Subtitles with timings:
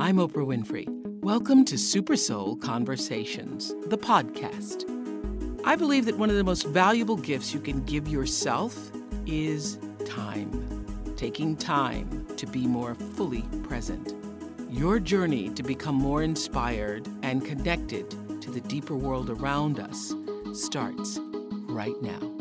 [0.00, 0.86] I'm Oprah Winfrey.
[1.20, 4.86] Welcome to Super Soul Conversations, the podcast.
[5.66, 8.90] I believe that one of the most valuable gifts you can give yourself
[9.26, 11.12] is time.
[11.18, 14.14] Taking time to be more fully present.
[14.70, 18.08] Your journey to become more inspired and connected
[18.40, 20.14] to the deeper world around us
[20.54, 21.20] starts
[21.68, 22.40] right now.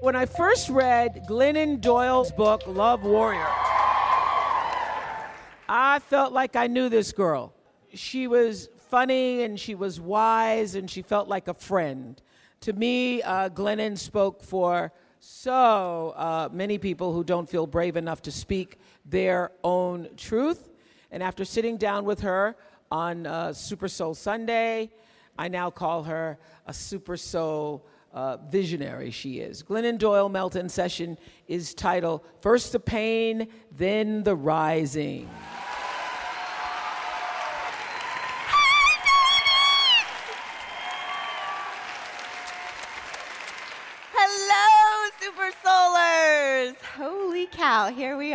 [0.00, 3.48] When I first read Glennon Doyle's book, Love Warrior,
[5.94, 7.54] I felt like I knew this girl.
[7.92, 12.20] She was funny and she was wise and she felt like a friend.
[12.62, 18.22] To me, uh, Glennon spoke for so uh, many people who don't feel brave enough
[18.22, 20.68] to speak their own truth.
[21.12, 22.56] And after sitting down with her
[22.90, 24.90] on uh, Super Soul Sunday,
[25.38, 29.62] I now call her a Super Soul uh, visionary she is.
[29.62, 35.30] Glennon Doyle Melton session is titled First the Pain, Then the Rising.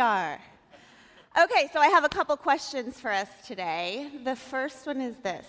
[0.00, 0.40] Are.
[1.40, 4.10] Okay, so I have a couple questions for us today.
[4.24, 5.46] The first one is this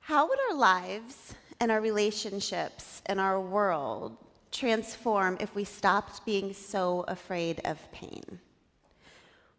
[0.00, 4.16] How would our lives and our relationships and our world
[4.50, 8.40] transform if we stopped being so afraid of pain?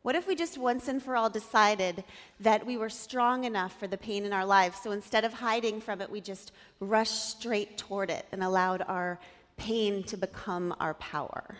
[0.01, 2.03] What if we just once and for all decided
[2.39, 4.81] that we were strong enough for the pain in our lives?
[4.81, 9.19] So instead of hiding from it, we just rushed straight toward it and allowed our
[9.57, 11.57] pain to become our power.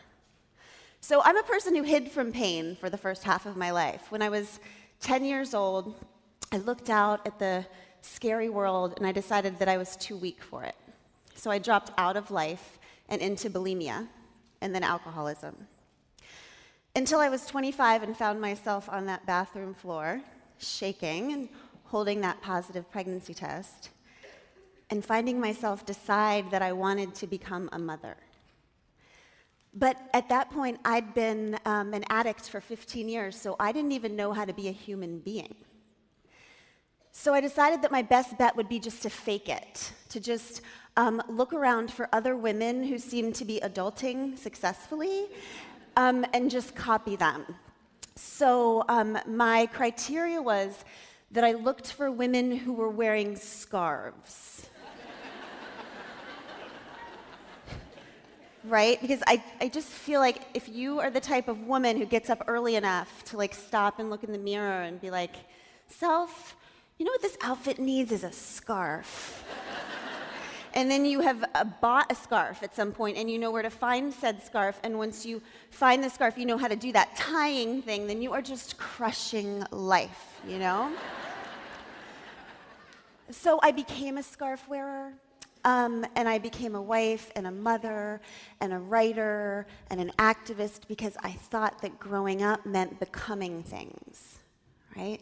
[1.02, 4.12] So I'm a person who hid from pain for the first half of my life.
[4.12, 4.60] When I was
[5.00, 5.96] 10 years old,
[6.52, 7.66] I looked out at the
[8.02, 10.76] scary world and I decided that I was too weak for it.
[11.36, 14.08] So I dropped out of life and into bulimia
[14.62, 15.68] and then alcoholism.
[16.96, 20.22] Until I was 25 and found myself on that bathroom floor,
[20.58, 21.50] shaking and
[21.86, 23.90] holding that positive pregnancy test,
[24.90, 28.18] and finding myself decide that I wanted to become a mother.
[29.74, 33.92] But at that point, I'd been um, an addict for 15 years, so I didn't
[33.92, 35.56] even know how to be a human being.
[37.12, 40.62] So I decided that my best bet would be just to fake it, to just
[40.98, 45.28] um, look around for other women who seemed to be adulting successfully
[45.98, 47.46] um, and just copy them.
[48.16, 50.84] So um, my criteria was
[51.32, 54.70] that I looked for women who were wearing scarves.
[58.64, 59.00] Right?
[59.02, 62.30] Because I, I just feel like if you are the type of woman who gets
[62.30, 65.36] up early enough to like stop and look in the mirror and be like,
[65.88, 66.56] self,
[66.98, 69.44] you know what this outfit needs is a scarf.
[70.74, 73.64] and then you have uh, bought a scarf at some point and you know where
[73.64, 74.80] to find said scarf.
[74.84, 75.42] And once you
[75.72, 78.78] find the scarf, you know how to do that tying thing, then you are just
[78.78, 80.92] crushing life, you know?
[83.32, 85.14] so I became a scarf wearer.
[85.66, 88.22] Um, and I became a wife and a mother
[88.62, 94.40] and a writer and an activist because I thought that growing up meant becoming things,
[94.96, 95.20] right?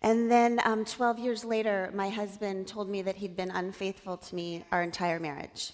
[0.00, 4.34] And then um, 12 years later, my husband told me that he'd been unfaithful to
[4.34, 5.72] me our entire marriage.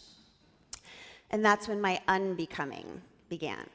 [1.31, 3.67] And that's when my unbecoming began.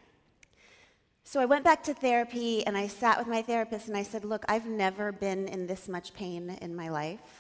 [1.24, 4.26] So I went back to therapy and I sat with my therapist and I said,
[4.26, 7.39] Look, I've never been in this much pain in my life.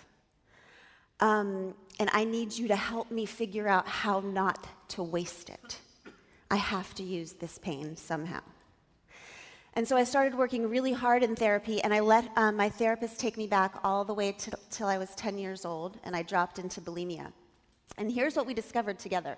[1.19, 5.79] Um, and I need you to help me figure out how not to waste it.
[6.49, 8.41] I have to use this pain somehow.
[9.73, 13.19] And so I started working really hard in therapy, and I let um, my therapist
[13.19, 16.23] take me back all the way to, till I was 10 years old, and I
[16.23, 17.31] dropped into bulimia.
[17.97, 19.37] And here's what we discovered together.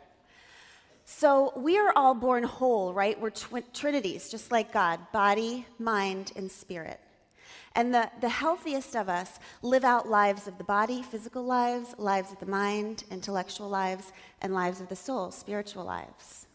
[1.03, 3.19] So we are all born whole, right?
[3.19, 6.99] We're tw- trinities, just like God body, mind, and spirit.
[7.75, 12.31] And the, the healthiest of us live out lives of the body, physical lives, lives
[12.31, 14.11] of the mind, intellectual lives,
[14.41, 16.47] and lives of the soul, spiritual lives.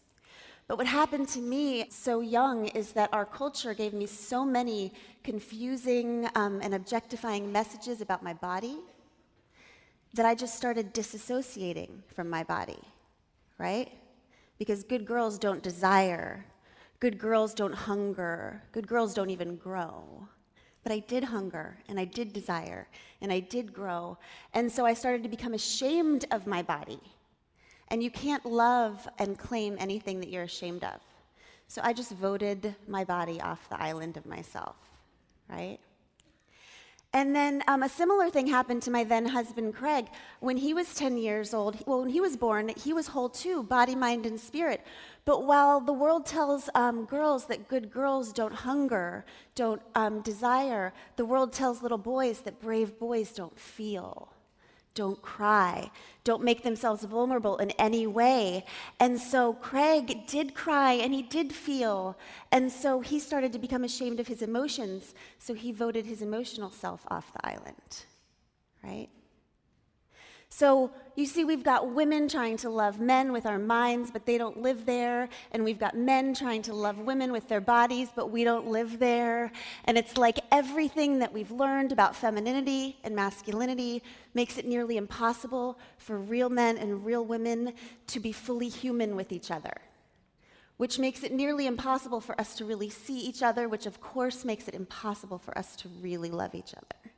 [0.67, 4.91] But what happened to me so young is that our culture gave me so many
[5.23, 8.77] confusing um, and objectifying messages about my body
[10.13, 12.79] that I just started disassociating from my body,
[13.57, 13.91] right?
[14.59, 16.45] Because good girls don't desire,
[16.99, 20.27] good girls don't hunger, good girls don't even grow.
[20.87, 22.87] But I did hunger and I did desire
[23.19, 24.17] and I did grow.
[24.53, 27.01] And so I started to become ashamed of my body.
[27.89, 31.01] And you can't love and claim anything that you're ashamed of.
[31.67, 34.77] So I just voted my body off the island of myself,
[35.49, 35.77] right?
[37.11, 40.07] And then um, a similar thing happened to my then husband, Craig.
[40.39, 43.61] When he was 10 years old, well, when he was born, he was whole too,
[43.61, 44.85] body, mind, and spirit.
[45.27, 49.25] But while the world tells um, girls that good girls don't hunger,
[49.55, 54.29] don't um, desire, the world tells little boys that brave boys don't feel
[54.93, 55.91] don't cry,
[56.23, 58.65] don't make themselves vulnerable in any way.
[58.99, 62.17] And so Craig did cry and he did feel.
[62.51, 65.13] And so he started to become ashamed of his emotions.
[65.37, 68.05] So he voted his emotional self off the island,
[68.83, 69.09] right?
[70.49, 74.37] So you see, we've got women trying to love men with our minds, but they
[74.37, 75.29] don't live there.
[75.51, 78.99] And we've got men trying to love women with their bodies, but we don't live
[78.99, 79.51] there.
[79.85, 84.03] And it's like everything that we've learned about femininity and masculinity
[84.35, 87.73] makes it nearly impossible for real men and real women
[88.07, 89.73] to be fully human with each other.
[90.77, 94.45] Which makes it nearly impossible for us to really see each other, which of course
[94.45, 97.11] makes it impossible for us to really love each other.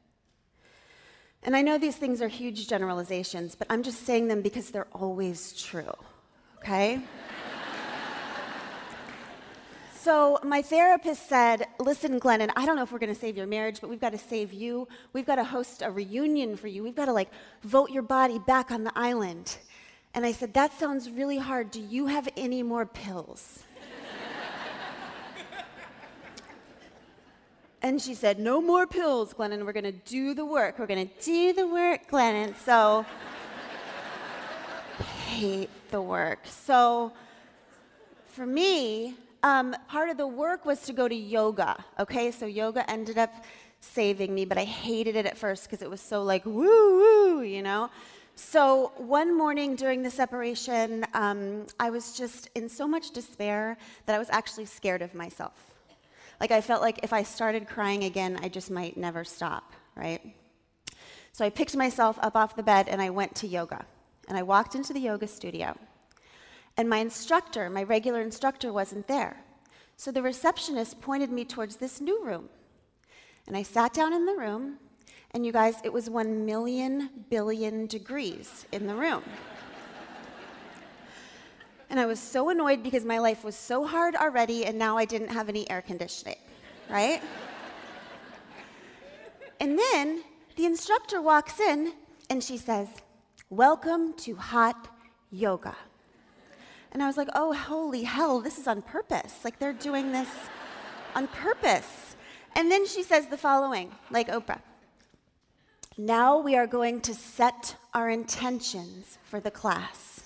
[1.43, 4.87] And I know these things are huge generalizations, but I'm just saying them because they're
[4.91, 5.93] always true,
[6.57, 6.99] okay?
[9.97, 13.79] so, my therapist said, Listen, Glennon, I don't know if we're gonna save your marriage,
[13.79, 14.87] but we've gotta save you.
[15.13, 16.83] We've gotta host a reunion for you.
[16.83, 17.31] We've gotta, like,
[17.63, 19.57] vote your body back on the island.
[20.13, 21.71] And I said, That sounds really hard.
[21.71, 23.63] Do you have any more pills?
[27.81, 29.65] And she said, No more pills, Glennon.
[29.65, 30.79] We're going to do the work.
[30.79, 32.55] We're going to do the work, Glennon.
[32.57, 33.05] So,
[35.27, 36.39] hate the work.
[36.45, 37.13] So,
[38.27, 41.83] for me, um, part of the work was to go to yoga.
[41.97, 43.33] Okay, so yoga ended up
[43.79, 47.41] saving me, but I hated it at first because it was so like woo woo,
[47.41, 47.89] you know.
[48.35, 54.15] So one morning during the separation, um, I was just in so much despair that
[54.15, 55.53] I was actually scared of myself.
[56.39, 60.21] Like I felt like if I started crying again, I just might never stop, right?
[61.33, 63.85] So I picked myself up off the bed and I went to yoga.
[64.27, 65.77] And I walked into the yoga studio.
[66.77, 69.43] And my instructor, my regular instructor, wasn't there.
[69.97, 72.47] So the receptionist pointed me towards this new room.
[73.47, 74.77] And I sat down in the room,
[75.31, 79.23] and you guys, it was one million billion degrees in the room.
[81.89, 85.05] And I was so annoyed because my life was so hard already, and now I
[85.05, 86.37] didn't have any air conditioning,
[86.89, 87.21] right?
[89.59, 90.23] and then
[90.55, 91.93] the instructor walks in
[92.29, 92.87] and she says,
[93.49, 94.87] Welcome to hot
[95.31, 95.75] yoga.
[96.91, 99.43] And I was like, oh, holy hell, this is on purpose.
[99.43, 100.29] Like they're doing this
[101.15, 102.15] on purpose.
[102.55, 104.61] And then she says the following, like Oprah
[105.97, 110.18] Now we are going to set our intentions for the class.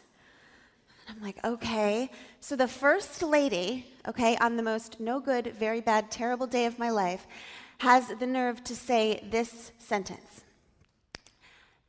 [1.14, 2.10] I'm like, okay.
[2.40, 6.80] So the first lady, okay, on the most no good, very bad, terrible day of
[6.80, 7.28] my life,
[7.80, 10.42] has the nerve to say this sentence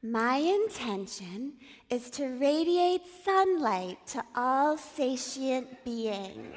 [0.03, 1.55] My intention
[1.89, 6.55] is to radiate sunlight to all sentient beings.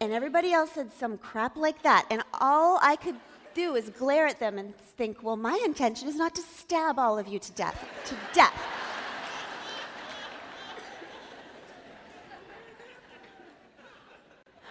[0.00, 2.04] and everybody else said some crap like that.
[2.10, 3.16] And all I could
[3.54, 7.18] do is glare at them and think, well, my intention is not to stab all
[7.18, 8.52] of you to death, to death.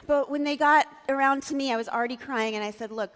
[0.05, 3.13] but when they got around to me, I was already crying, and I said, look,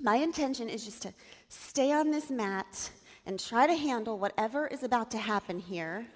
[0.00, 1.14] my intention is just to
[1.48, 2.90] stay on this mat
[3.24, 6.06] and try to handle whatever is about to happen here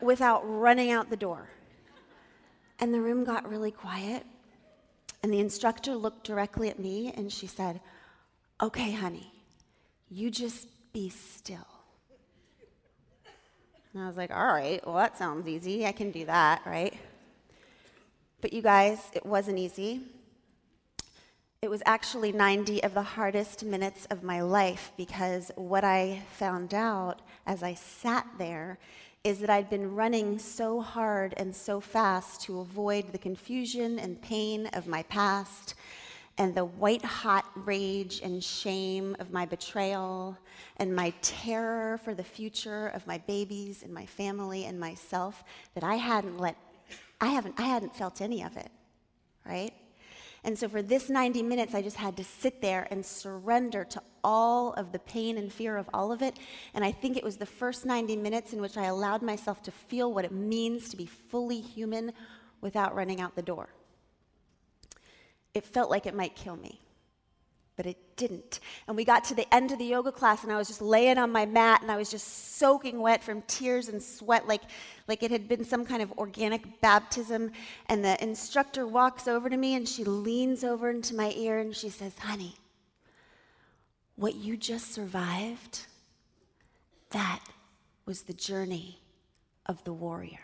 [0.00, 1.48] without running out the door.
[2.78, 4.26] And the room got really quiet.
[5.22, 7.80] And the instructor looked directly at me and she said,
[8.60, 9.32] Okay, honey,
[10.10, 11.66] you just be still.
[13.92, 15.86] And I was like, All right, well, that sounds easy.
[15.86, 16.94] I can do that, right?
[18.40, 20.00] But you guys, it wasn't easy.
[21.62, 26.74] It was actually 90 of the hardest minutes of my life because what I found
[26.74, 28.80] out as I sat there
[29.24, 34.20] is that I'd been running so hard and so fast to avoid the confusion and
[34.20, 35.74] pain of my past
[36.38, 40.36] and the white hot rage and shame of my betrayal
[40.78, 45.84] and my terror for the future of my babies and my family and myself that
[45.84, 46.56] I hadn't let
[47.20, 48.70] I haven't I hadn't felt any of it
[49.44, 49.72] right?
[50.44, 54.02] And so for this 90 minutes, I just had to sit there and surrender to
[54.24, 56.38] all of the pain and fear of all of it.
[56.74, 59.70] And I think it was the first 90 minutes in which I allowed myself to
[59.70, 62.12] feel what it means to be fully human
[62.60, 63.68] without running out the door.
[65.54, 66.80] It felt like it might kill me,
[67.76, 68.60] but it didn't.
[68.86, 71.18] And we got to the end of the yoga class, and I was just laying
[71.18, 74.62] on my mat, and I was just soaking wet from tears and sweat, like,
[75.08, 77.50] like it had been some kind of organic baptism.
[77.86, 81.76] And the instructor walks over to me, and she leans over into my ear, and
[81.76, 82.54] she says, Honey,
[84.16, 85.86] what you just survived,
[87.10, 87.40] that
[88.06, 89.00] was the journey
[89.66, 90.40] of the warrior.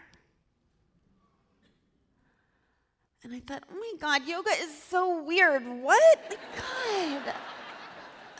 [3.24, 5.62] And I thought, oh my God, yoga is so weird.
[5.66, 6.36] What?
[6.56, 7.34] God.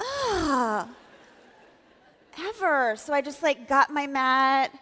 [0.01, 0.89] Ah.
[2.39, 2.97] Ever.
[2.97, 4.73] So I just like got my mat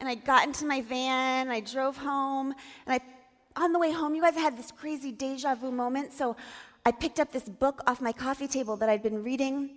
[0.00, 1.50] and I got into my van.
[1.50, 2.54] I drove home.
[2.86, 6.12] And I, on the way home, you guys, I had this crazy deja vu moment.
[6.12, 6.36] So
[6.86, 9.70] I picked up this book off my coffee table that I'd been reading.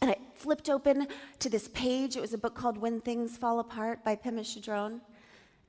[0.00, 1.08] And I flipped open
[1.40, 2.16] to this page.
[2.16, 5.00] It was a book called When Things Fall Apart by Pema Chodron.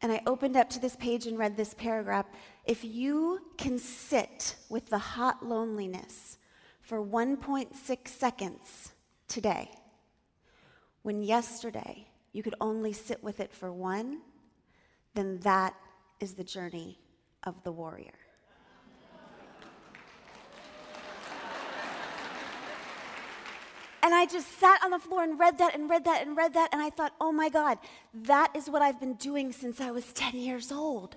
[0.01, 2.25] And I opened up to this page and read this paragraph.
[2.65, 6.37] If you can sit with the hot loneliness
[6.81, 8.91] for 1.6 seconds
[9.27, 9.71] today,
[11.01, 14.21] when yesterday you could only sit with it for one,
[15.15, 15.73] then that
[16.19, 16.99] is the journey
[17.43, 18.13] of the warrior.
[24.09, 26.55] And I just sat on the floor and read that and read that and read
[26.55, 26.69] that.
[26.73, 27.77] And I thought, oh my God,
[28.23, 31.15] that is what I've been doing since I was 10 years old,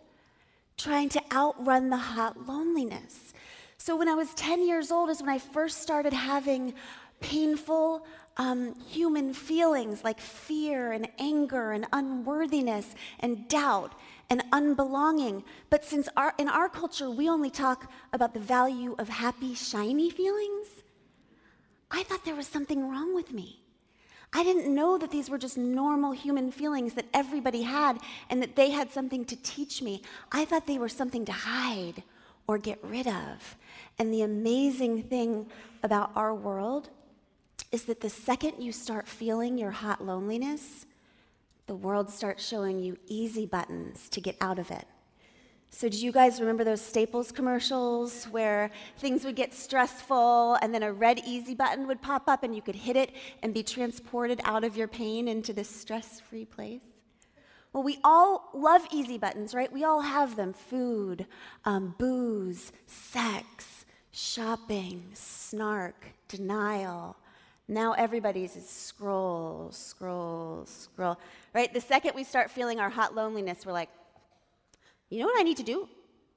[0.76, 3.32] trying to outrun the hot loneliness.
[3.78, 6.75] So when I was 10 years old is when I first started having
[7.20, 8.04] painful
[8.37, 13.94] um, human feelings like fear and anger and unworthiness and doubt
[14.28, 15.44] and unbelonging.
[15.70, 20.11] But since our, in our culture we only talk about the value of happy, shiny
[20.11, 20.82] feelings,
[21.92, 23.61] I thought there was something wrong with me.
[24.32, 27.99] I didn't know that these were just normal human feelings that everybody had
[28.30, 30.00] and that they had something to teach me.
[30.32, 32.02] I thought they were something to hide
[32.46, 33.56] or get rid of.
[33.99, 35.50] And the amazing thing
[35.82, 36.88] about our world
[37.70, 40.87] is that the second you start feeling your hot loneliness,
[41.66, 44.87] the world starts showing you easy buttons to get out of it.
[45.75, 50.83] So, do you guys remember those Staples commercials where things would get stressful and then
[50.83, 53.11] a red easy button would pop up and you could hit it
[53.43, 56.83] and be transported out of your pain into this stress free place?
[57.73, 59.73] Well, we all love easy buttons, right?
[59.73, 61.26] We all have them food,
[61.64, 67.17] um, booze, sex, shopping, snark, denial.
[67.67, 71.19] Now everybody's is scroll, scroll, scroll,
[71.55, 71.73] right?
[71.73, 73.88] The second we start feeling our hot loneliness, we're like,
[75.12, 75.87] you know what I need to do?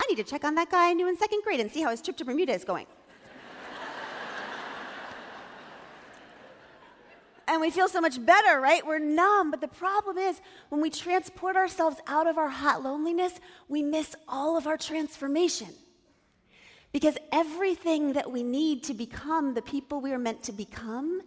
[0.01, 1.91] I need to check on that guy I knew in second grade and see how
[1.91, 2.87] his trip to Bermuda is going.
[7.47, 8.85] and we feel so much better, right?
[8.85, 9.49] We're numb.
[9.49, 13.39] But the problem is, when we transport ourselves out of our hot loneliness,
[13.69, 15.69] we miss all of our transformation.
[16.91, 21.21] Because everything that we need to become the people we are meant to become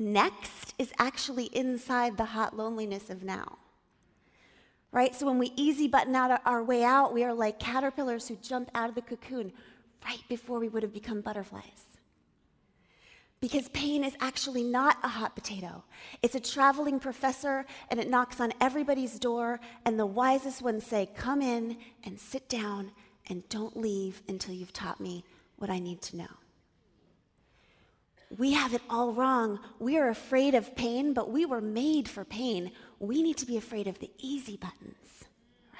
[0.00, 3.58] next is actually inside the hot loneliness of now
[4.92, 5.14] right?
[5.14, 8.70] So when we easy button out our way out, we are like caterpillars who jump
[8.74, 9.52] out of the cocoon
[10.04, 11.98] right before we would have become butterflies.
[13.40, 15.84] Because pain is actually not a hot potato.
[16.22, 21.08] It's a traveling professor, and it knocks on everybody's door, and the wisest ones say,
[21.14, 22.90] Come in and sit down,
[23.28, 25.24] and don't leave until you've taught me
[25.56, 26.26] what I need to know.
[28.36, 29.60] We have it all wrong.
[29.78, 33.56] We are afraid of pain, but we were made for pain we need to be
[33.56, 35.24] afraid of the easy buttons,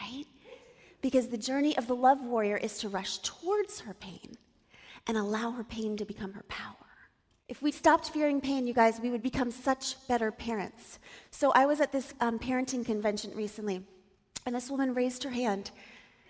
[0.01, 0.25] right?
[1.01, 4.37] Because the journey of the love warrior is to rush towards her pain
[5.07, 6.75] and allow her pain to become her power.
[7.49, 10.99] If we stopped fearing pain, you guys, we would become such better parents.
[11.31, 13.83] So I was at this um, parenting convention recently,
[14.45, 15.71] and this woman raised her hand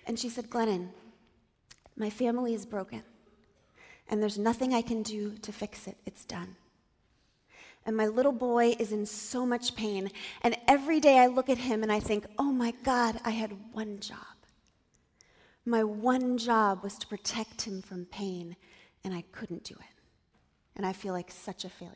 [0.07, 0.89] and she said, Glennon,
[1.97, 3.03] my family is broken,
[4.09, 5.99] and there's nothing I can do to fix it.
[6.07, 6.57] It's done
[7.89, 10.11] and my little boy is in so much pain.
[10.43, 13.51] And every day I look at him and I think, oh my God, I had
[13.73, 14.19] one job.
[15.65, 18.57] My one job was to protect him from pain,
[19.05, 20.03] and I couldn't do it.
[20.77, 21.95] And I feel like such a failure.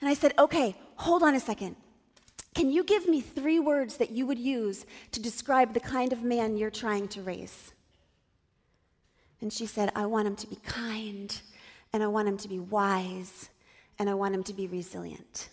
[0.00, 1.76] And I said, okay, hold on a second.
[2.56, 6.24] Can you give me three words that you would use to describe the kind of
[6.24, 7.70] man you're trying to raise?
[9.40, 11.40] And she said, I want him to be kind,
[11.92, 13.50] and I want him to be wise,
[14.02, 15.48] and I want him to be resilient.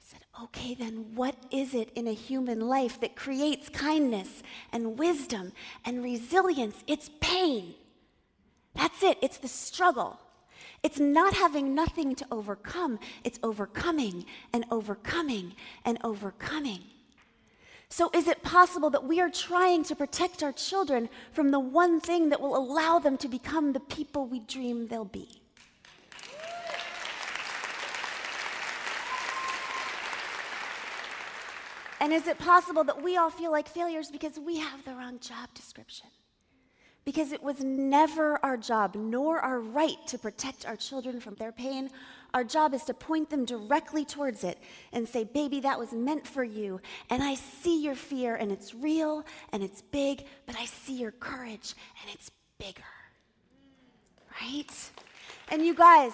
[0.00, 4.96] I said, okay, then what is it in a human life that creates kindness and
[4.96, 5.50] wisdom
[5.84, 6.84] and resilience?
[6.86, 7.74] It's pain.
[8.76, 10.20] That's it, it's the struggle.
[10.84, 16.84] It's not having nothing to overcome, it's overcoming and overcoming and overcoming.
[17.88, 22.00] So, is it possible that we are trying to protect our children from the one
[22.00, 25.41] thing that will allow them to become the people we dream they'll be?
[32.02, 35.18] And is it possible that we all feel like failures because we have the wrong
[35.20, 36.08] job description?
[37.06, 41.50] Because it was never our job, nor our right, to protect our children from their
[41.50, 41.88] pain
[42.34, 44.58] our job is to point them directly towards it
[44.92, 46.80] and say, Baby, that was meant for you.
[47.10, 51.12] And I see your fear, and it's real and it's big, but I see your
[51.12, 52.82] courage, and it's bigger.
[54.40, 54.90] Right?
[55.50, 56.12] And you guys,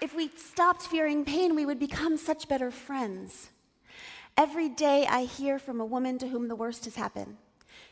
[0.00, 3.50] if we stopped fearing pain, we would become such better friends.
[4.36, 7.36] Every day I hear from a woman to whom the worst has happened.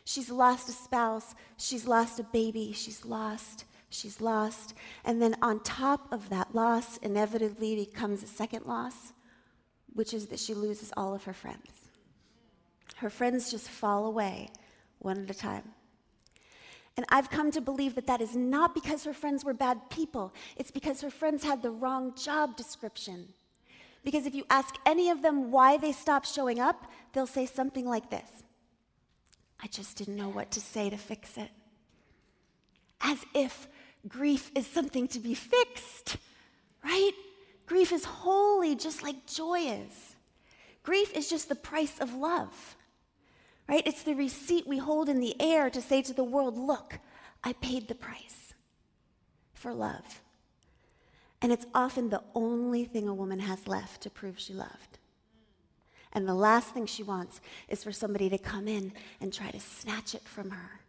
[0.03, 4.73] She's lost a spouse, she's lost a baby, she's lost she's lost.
[5.03, 9.13] And then on top of that loss, inevitably becomes a second loss,
[9.93, 11.89] which is that she loses all of her friends.
[12.97, 14.49] Her friends just fall away
[14.99, 15.63] one at a time.
[16.97, 20.33] And I've come to believe that that is not because her friends were bad people,
[20.55, 23.33] it's because her friends had the wrong job description.
[24.05, 27.85] Because if you ask any of them why they stopped showing up, they'll say something
[27.85, 28.43] like this
[29.61, 31.49] I just didn't know what to say to fix it.
[33.01, 33.67] As if
[34.07, 36.17] grief is something to be fixed,
[36.83, 37.11] right?
[37.65, 40.15] Grief is holy, just like joy is.
[40.83, 42.75] Grief is just the price of love,
[43.67, 43.85] right?
[43.87, 46.99] It's the receipt we hold in the air to say to the world, look,
[47.43, 48.53] I paid the price
[49.53, 50.21] for love.
[51.45, 54.97] And it's often the only thing a woman has left to prove she loved.
[56.11, 59.59] And the last thing she wants is for somebody to come in and try to
[59.59, 60.79] snatch it from her,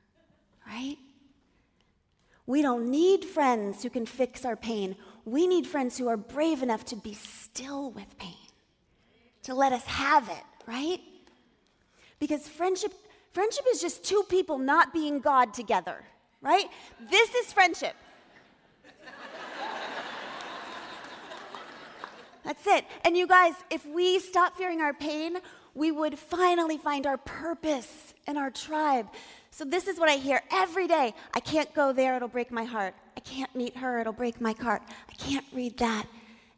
[0.66, 0.96] right?
[2.46, 4.96] We don't need friends who can fix our pain.
[5.26, 8.48] We need friends who are brave enough to be still with pain,
[9.42, 11.00] to let us have it, right?
[12.18, 12.94] Because friendship,
[13.32, 16.02] friendship is just two people not being God together,
[16.40, 16.64] right?
[17.10, 17.94] This is friendship.
[22.46, 22.84] That's it.
[23.04, 25.38] And you guys, if we stop fearing our pain,
[25.74, 29.08] we would finally find our purpose in our tribe.
[29.50, 31.12] So, this is what I hear every day.
[31.34, 32.94] I can't go there, it'll break my heart.
[33.16, 34.82] I can't meet her, it'll break my heart.
[35.10, 36.06] I can't read that,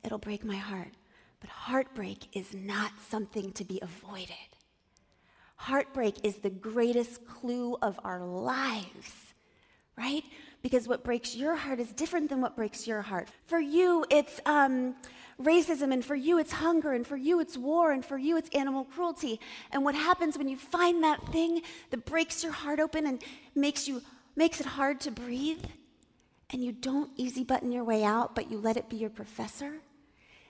[0.05, 0.93] it'll break my heart.
[1.41, 4.37] But heartbreak is not something to be avoided.
[5.57, 9.33] Heartbreak is the greatest clue of our lives,
[9.97, 10.25] right?
[10.61, 13.29] Because what breaks your heart is different than what breaks your heart.
[13.47, 14.95] For you, it's um,
[15.43, 18.49] racism, and for you, it's hunger, and for you, it's war, and for you, it's
[18.51, 19.41] animal cruelty.
[19.71, 23.23] And what happens when you find that thing that breaks your heart open and
[23.55, 24.03] makes, you,
[24.37, 25.65] makes it hard to breathe,
[26.51, 29.75] and you don't easy button your way out, but you let it be your professor?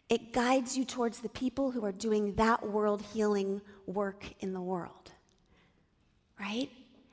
[0.08, 4.60] It guides you towards the people who are doing that world healing work in the
[4.60, 5.12] world.
[6.40, 6.70] Right?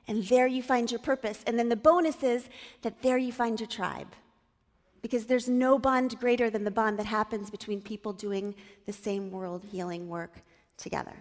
[0.07, 1.43] And there you find your purpose.
[1.45, 2.47] And then the bonus is
[2.83, 4.13] that there you find your tribe
[5.05, 8.55] because there's no bond greater than the bond that happens between people doing
[8.87, 10.41] the same world healing work
[10.77, 11.13] together.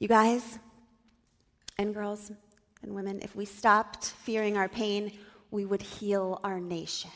[0.00, 0.58] You guys
[1.78, 2.32] and girls
[2.82, 5.12] and women, if we stopped fearing our pain,
[5.52, 7.12] we would heal our nation.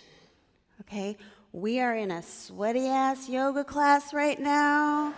[0.83, 1.17] Okay?
[1.51, 5.15] We are in a sweaty ass yoga class right now.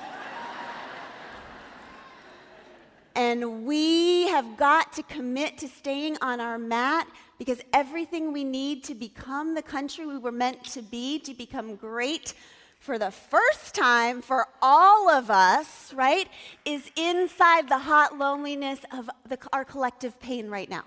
[3.16, 8.84] And we have got to commit to staying on our mat because everything we need
[8.84, 12.34] to become the country we were meant to be, to become great
[12.78, 16.28] for the first time for all of us, right,
[16.66, 20.84] is inside the hot loneliness of the, our collective pain right now.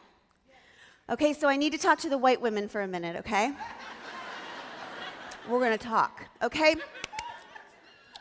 [1.09, 3.51] Okay, so I need to talk to the white women for a minute, okay?
[5.49, 6.75] We're gonna talk, okay?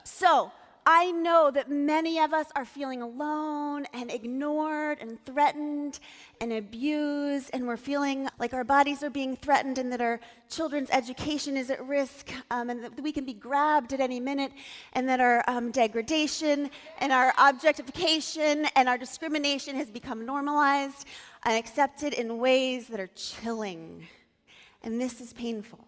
[0.05, 0.51] So,
[0.91, 6.01] I know that many of us are feeling alone and ignored and threatened
[6.41, 10.89] and abused, and we're feeling like our bodies are being threatened and that our children's
[10.91, 14.51] education is at risk, um, and that we can be grabbed at any minute,
[14.95, 16.71] and that our um, degradation
[17.01, 21.07] and our objectification and our discrimination has become normalized
[21.45, 24.09] and accepted in ways that are chilling.
[24.83, 25.87] And this is painful.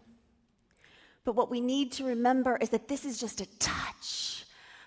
[1.24, 4.39] But what we need to remember is that this is just a touch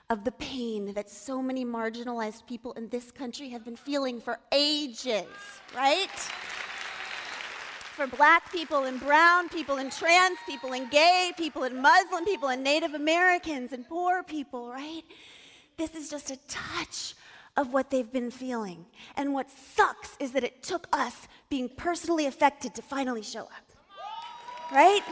[0.10, 4.40] of the pain that so many marginalized people in this country have been feeling for
[4.52, 5.26] ages,
[5.76, 6.10] right?
[7.96, 12.50] For black people and brown people and trans people and gay people and Muslim people
[12.50, 15.04] and Native Americans and poor people, right?
[15.78, 17.16] This is just a touch
[17.56, 18.86] of what they've been feeling.
[19.16, 23.72] And what sucks is that it took us being personally affected to finally show up,
[24.72, 25.04] right?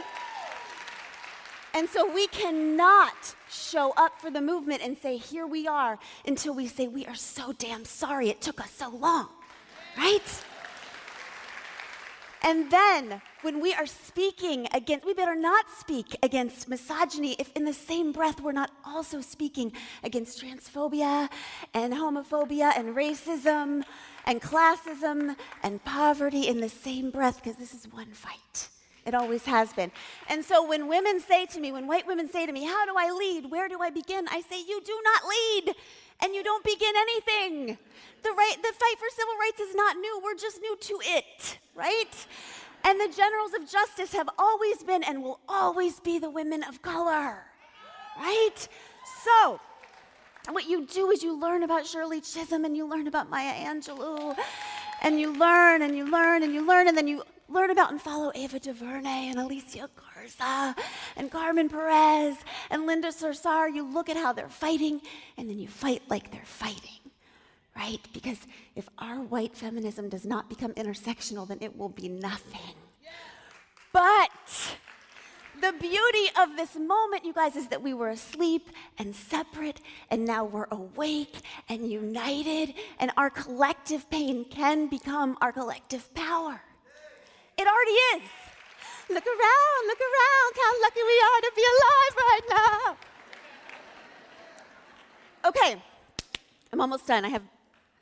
[1.74, 6.54] And so we cannot show up for the movement and say, Here we are, until
[6.54, 9.28] we say, We are so damn sorry it took us so long,
[9.96, 10.42] right?
[12.44, 17.64] And then when we are speaking against, we better not speak against misogyny if in
[17.64, 21.28] the same breath we're not also speaking against transphobia
[21.72, 23.84] and homophobia and racism
[24.26, 28.68] and classism and poverty in the same breath, because this is one fight.
[29.04, 29.90] It always has been.
[30.28, 32.94] And so when women say to me, when white women say to me, How do
[32.96, 33.50] I lead?
[33.50, 34.26] Where do I begin?
[34.28, 35.74] I say, You do not lead
[36.22, 37.78] and you don't begin anything.
[38.22, 41.58] The, right, the fight for civil rights is not new, we're just new to it,
[41.74, 42.26] right?
[42.84, 46.80] And the generals of justice have always been and will always be the women of
[46.82, 47.44] color,
[48.16, 48.68] right?
[49.24, 49.60] So,
[50.50, 54.36] what you do is you learn about Shirley Chisholm and you learn about Maya Angelou,
[55.02, 58.00] and you learn and you learn and you learn, and then you learn about and
[58.00, 60.74] follow Ava DuVernay and Alicia Garza
[61.16, 62.36] and Carmen Perez
[62.70, 63.72] and Linda Sarsour.
[63.72, 65.00] You look at how they're fighting,
[65.36, 67.10] and then you fight like they're fighting,
[67.76, 68.00] right?
[68.12, 68.38] Because
[68.74, 72.74] if our white feminism does not become intersectional, then it will be nothing.
[73.92, 74.30] But
[75.60, 80.24] the beauty of this moment, you guys, is that we were asleep and separate, and
[80.24, 81.36] now we're awake
[81.68, 86.62] and united, and our collective pain can become our collective power.
[87.58, 88.22] It already is.
[89.08, 92.96] Look around, look around, how lucky we are to be alive right now.
[95.44, 95.82] Okay,
[96.72, 97.24] I'm almost done.
[97.24, 97.42] I have,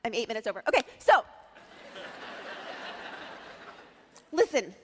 [0.05, 0.63] I'm eight minutes over.
[0.69, 1.25] Okay, so,
[4.33, 4.75] listen.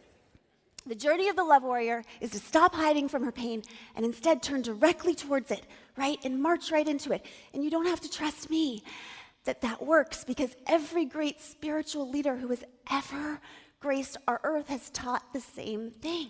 [0.86, 3.64] The journey of the love warrior is to stop hiding from her pain
[3.96, 5.64] and instead turn directly towards it,
[5.96, 6.16] right?
[6.24, 7.26] And march right into it.
[7.52, 8.84] And you don't have to trust me
[9.46, 13.40] that that works because every great spiritual leader who has ever
[13.80, 16.28] graced our earth has taught the same thing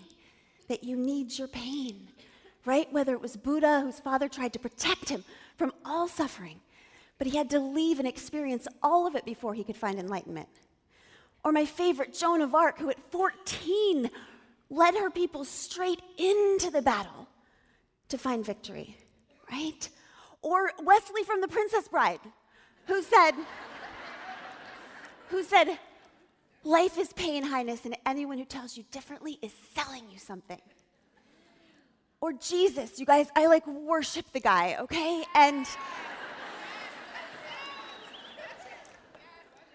[0.68, 2.09] that you need your pain,
[2.64, 2.92] right?
[2.92, 5.24] Whether it was Buddha, whose father tried to protect him
[5.56, 6.61] from all suffering,
[7.18, 10.48] but he had to leave and experience all of it before he could find enlightenment.
[11.44, 14.11] Or my favorite, Joan of Arc, who at 14
[14.68, 17.28] led her people straight into the battle
[18.09, 18.96] to find victory,
[19.50, 19.88] right?
[20.42, 22.20] Or Westley from The Princess Bride,
[22.87, 23.32] who said,
[25.28, 25.78] who said,
[26.66, 30.61] Life is pain, Highness, and anyone who tells you differently is selling you something.
[32.20, 35.22] Or Jesus, you guys, I like worship the guy, okay?
[35.37, 35.64] And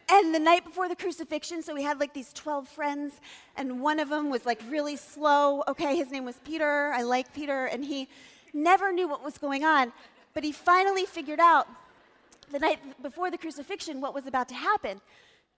[0.10, 3.22] and the night before the crucifixion, so we had like these 12 friends,
[3.56, 5.64] and one of them was like really slow.
[5.70, 6.92] Okay, his name was Peter.
[6.94, 8.10] I like Peter, and he
[8.54, 9.94] never knew what was going on,
[10.34, 11.70] but he finally figured out
[12.52, 15.00] the night before the crucifixion what was about to happen.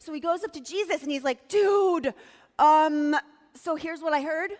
[0.03, 2.13] So he goes up to Jesus and he's like, dude,
[2.59, 3.15] um,
[3.53, 4.51] so here's what I heard.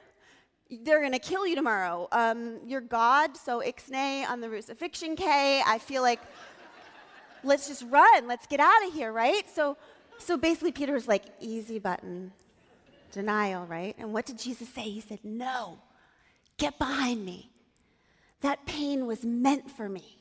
[0.71, 2.07] They're going to kill you tomorrow.
[2.13, 5.61] Um, you're God, so ixnay on the crucifixion K.
[5.65, 6.21] I feel like
[7.43, 8.25] let's just run.
[8.25, 9.43] Let's get out of here, right?
[9.53, 9.75] So,
[10.17, 12.31] so basically, Peter's like, easy button,
[13.11, 13.95] denial, right?
[13.99, 14.83] And what did Jesus say?
[14.83, 15.77] He said, no,
[16.55, 17.51] get behind me.
[18.39, 20.19] That pain was meant for me.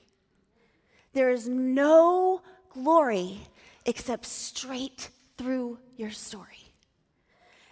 [1.13, 3.39] There is no glory
[3.85, 6.73] except straight through your story.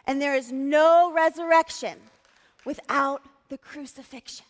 [0.06, 1.98] And there is no resurrection
[2.64, 4.46] without the crucifixion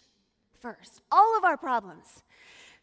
[0.61, 1.01] first.
[1.11, 2.23] All of our problems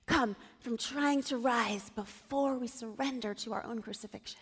[0.06, 4.40] come from trying to rise before we surrender to our own crucifixion.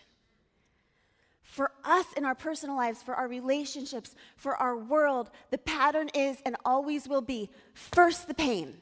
[1.42, 6.38] For us in our personal lives, for our relationships, for our world, the pattern is
[6.44, 8.74] and always will be first the pain,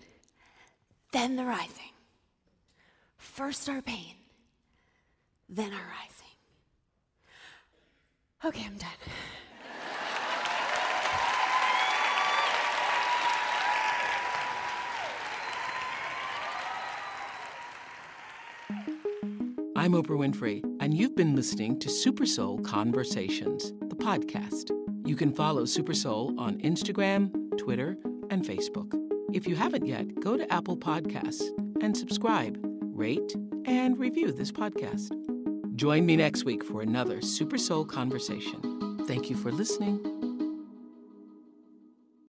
[1.12, 1.92] then the rising.
[3.16, 4.14] First our pain,
[5.48, 6.24] then our rising.
[8.44, 8.90] Okay, I'm done.
[19.76, 24.70] I'm Oprah Winfrey, and you've been listening to Super Soul Conversations, the podcast.
[25.06, 27.98] You can follow Super Soul on Instagram, Twitter,
[28.30, 28.94] and Facebook.
[29.34, 31.42] If you haven't yet, go to Apple Podcasts
[31.82, 33.34] and subscribe, rate,
[33.66, 35.12] and review this podcast.
[35.74, 38.96] Join me next week for another Super Soul conversation.
[39.08, 40.13] Thank you for listening.